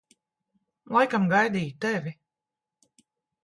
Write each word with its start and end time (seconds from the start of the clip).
Laikam 0.95 1.29
gaidīju 1.35 1.77
tevi. 1.87 2.17